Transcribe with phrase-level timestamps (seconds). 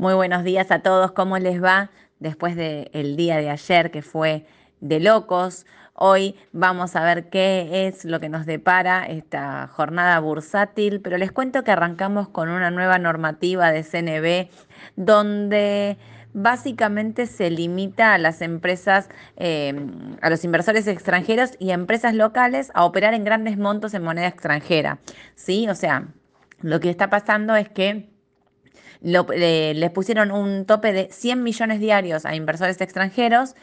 [0.00, 1.90] Muy buenos días a todos, ¿cómo les va?
[2.20, 4.46] Después del día de ayer que fue
[4.80, 11.02] de locos, hoy vamos a ver qué es lo que nos depara esta jornada bursátil,
[11.02, 14.48] pero les cuento que arrancamos con una nueva normativa de CNB
[14.96, 15.98] donde
[16.32, 19.74] básicamente se limita a las empresas, eh,
[20.22, 24.28] a los inversores extranjeros y a empresas locales a operar en grandes montos en moneda
[24.28, 24.98] extranjera.
[25.34, 25.68] ¿Sí?
[25.68, 26.08] O sea,
[26.62, 28.08] lo que está pasando es que
[29.02, 33.54] les pusieron un tope de 100 millones diarios a inversores extranjeros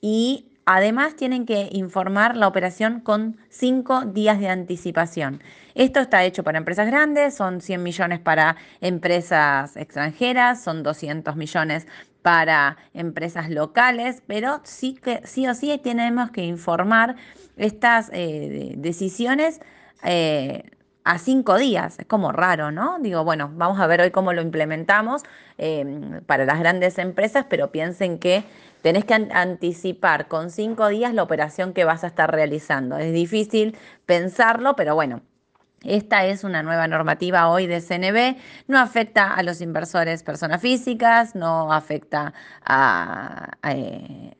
[0.00, 5.40] y Además, tienen que informar la operación con cinco días de anticipación.
[5.76, 11.86] Esto está hecho para empresas grandes, son 100 millones para empresas extranjeras, son 200 millones
[12.22, 17.14] para empresas locales, pero sí, que, sí o sí tenemos que informar
[17.56, 19.60] estas eh, decisiones.
[20.02, 20.64] Eh,
[21.06, 22.00] a cinco días.
[22.00, 22.98] Es como raro, ¿no?
[22.98, 25.22] Digo, bueno, vamos a ver hoy cómo lo implementamos
[25.56, 28.42] em, para las grandes empresas, pero piensen que
[28.82, 32.98] tenés que anticipar con cinco días la operación que vas a estar realizando.
[32.98, 35.22] Es difícil pensarlo, pero bueno,
[35.86, 38.36] esta es una nueva normativa hoy de CNB,
[38.68, 42.34] no afecta a los inversores personas físicas, no afecta
[43.62, 44.34] eh,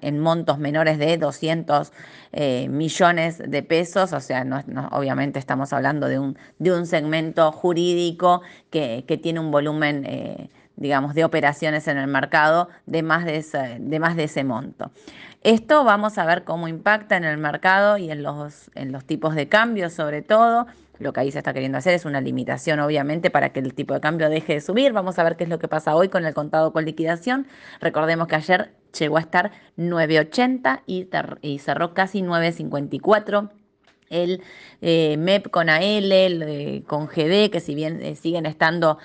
[0.00, 1.92] en montos menores de 200
[2.32, 4.44] eh, millones de pesos, o sea,
[4.92, 11.14] obviamente estamos hablando de un, de un segmento jurídico que, tiene un volumen, eh, digamos,
[11.14, 13.44] de operaciones en el mercado de más de
[13.80, 14.90] de más de ese monto.
[15.42, 19.34] Esto vamos a ver cómo impacta en el mercado y en los, en los tipos
[19.34, 20.66] de cambio sobre todo.
[20.98, 23.92] Lo que ahí se está queriendo hacer es una limitación, obviamente, para que el tipo
[23.94, 24.92] de cambio deje de subir.
[24.92, 27.46] Vamos a ver qué es lo que pasa hoy con el contado con liquidación.
[27.80, 31.08] Recordemos que ayer llegó a estar 9.80 y,
[31.42, 33.50] y cerró casi 9.54
[34.14, 34.42] el
[34.80, 38.98] eh, MEP con AL, eh, con GD, que si bien eh, siguen estando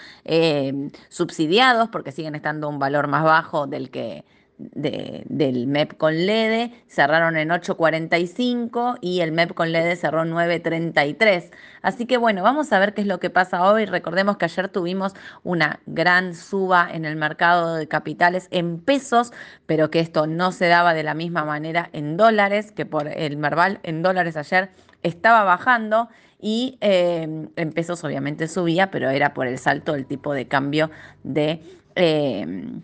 [1.09, 4.23] subsidiados, porque siguen estando un valor más bajo del que
[4.59, 11.49] del MEP con LED cerraron en 8.45 y el MEP con LED cerró 9.33.
[11.81, 13.85] Así que bueno, vamos a ver qué es lo que pasa hoy.
[13.85, 19.31] Recordemos que ayer tuvimos una gran suba en el mercado de capitales en pesos,
[19.65, 23.37] pero que esto no se daba de la misma manera en dólares, que por el
[23.37, 24.71] Merval en dólares ayer
[25.03, 26.09] estaba bajando
[26.41, 30.89] y eh, en pesos obviamente subía, pero era por el salto del tipo de cambio
[31.23, 31.61] de...
[31.95, 32.81] Eh,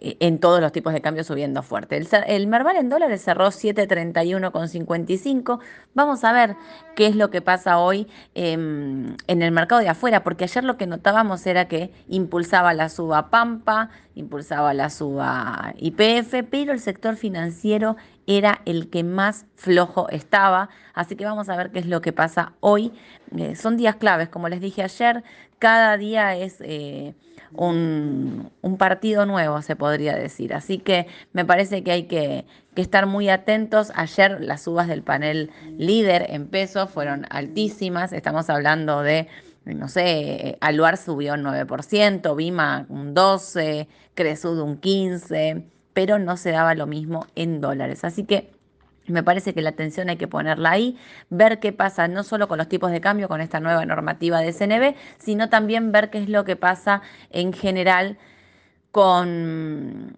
[0.00, 1.96] en todos los tipos de cambio subiendo fuerte.
[1.96, 5.58] El, el Merval en dólares cerró 7.31,55.
[5.94, 6.56] Vamos a ver
[6.96, 10.78] qué es lo que pasa hoy em, en el mercado de afuera, porque ayer lo
[10.78, 17.16] que notábamos era que impulsaba la suba Pampa, impulsaba la suba IPF, pero el sector
[17.16, 20.68] financiero era el que más flojo estaba.
[20.94, 22.92] Así que vamos a ver qué es lo que pasa hoy.
[23.36, 25.24] Eh, son días claves, como les dije ayer,
[25.58, 26.56] cada día es...
[26.60, 27.14] Eh,
[27.52, 30.54] un, partido nuevo, se podría decir.
[30.54, 32.44] Así que me parece que hay que,
[32.76, 33.92] estar muy atentos.
[33.94, 38.14] Ayer las subas del panel líder en pesos fueron altísimas.
[38.14, 39.28] Estamos hablando de,
[39.74, 46.50] no sé, Aluar subió un 9%, Vima un 12%, Cresud un 15%, pero no se
[46.50, 48.04] daba lo mismo en dólares.
[48.04, 48.52] Así que
[49.06, 50.96] me parece que la atención hay que ponerla ahí,
[51.28, 54.52] ver qué pasa no solo con los tipos de cambio, con esta nueva normativa de
[54.52, 58.18] CNB, sino también ver qué es lo que pasa en general
[58.92, 60.16] con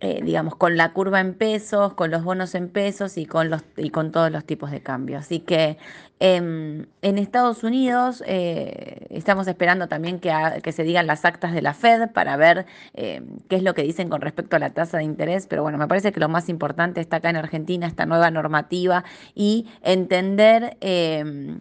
[0.00, 3.62] eh, digamos, con la curva en pesos, con los bonos en pesos y con, los,
[3.78, 5.16] y con todos los tipos de cambio.
[5.16, 5.78] Así que
[6.20, 10.30] em, en Estados Unidos eh, estamos esperando también que,
[10.62, 13.84] que, se digan las actas de la Fed para ver eh, qué es lo que
[13.84, 16.50] dicen con respecto a la tasa de interés, pero bueno, me parece que lo más
[16.50, 19.02] importante está acá en Argentina, esta nueva normativa
[19.34, 21.60] y entender em,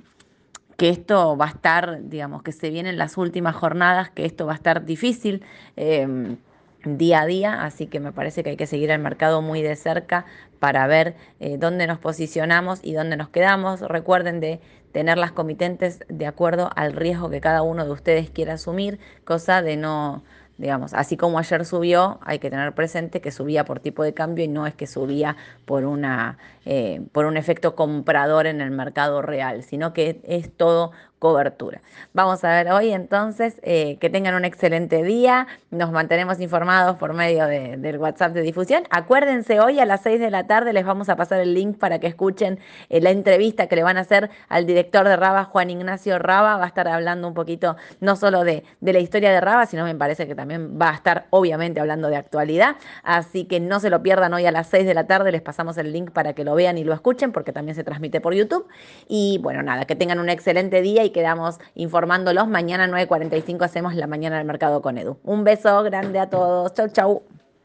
[0.76, 4.52] que esto va a estar, digamos, que se vienen las últimas jornadas, que esto va
[4.52, 5.42] a estar difícil.
[6.86, 9.76] Día a día, así que me parece que hay que seguir el mercado muy de
[9.76, 10.26] cerca
[10.60, 13.82] para ver eh, dónde nos posicionamos y dónde nos quedamos.
[13.82, 14.60] Recuerden de
[14.92, 19.62] tener las comitentes de acuerdo al riesgo que cada uno de ustedes quiera asumir, cosa
[19.62, 20.24] de no,
[20.58, 24.46] digamos, así como ayer subió, hay que tener presente que subía por tipo de cambio
[24.46, 25.36] y no es que subía
[25.66, 30.92] por, una, eh, por un efecto comprador en el mercado real, sino que es todo
[31.26, 31.82] cobertura.
[32.14, 35.48] Vamos a ver hoy entonces eh, que tengan un excelente día.
[35.72, 38.84] Nos mantenemos informados por medio del WhatsApp de difusión.
[38.92, 41.98] Acuérdense, hoy a las 6 de la tarde les vamos a pasar el link para
[42.00, 42.60] que escuchen
[42.90, 46.58] eh, la entrevista que le van a hacer al director de Raba, Juan Ignacio Raba.
[46.58, 49.84] Va a estar hablando un poquito no solo de, de la historia de Raba, sino
[49.84, 52.76] me parece que también también va a estar obviamente hablando de actualidad.
[53.04, 55.76] Así que no se lo pierdan hoy a las 6 de la tarde, les pasamos
[55.78, 58.68] el link para que lo vean y lo escuchen porque también se transmite por YouTube.
[59.08, 62.48] Y bueno, nada, que tengan un excelente día y quedamos informándolos.
[62.48, 65.18] Mañana 9.45 hacemos la mañana del mercado con Edu.
[65.24, 66.74] Un beso grande a todos.
[66.76, 67.45] Chau, chau.